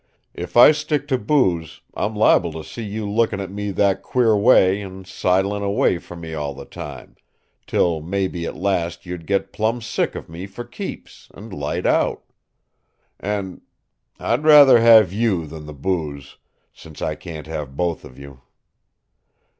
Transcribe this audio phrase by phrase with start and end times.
[0.33, 4.35] If I stick to booze, I'm li'ble to see you looking at me that queer
[4.35, 7.15] way an' sidlin' away from me all the time;
[7.67, 12.23] till maybe at last you'd get plumb sick of me for keeps, an' light out.
[13.19, 13.61] An'
[14.17, 16.37] I'd rather have YOU than the booze,
[16.73, 18.41] since I can't have both of you.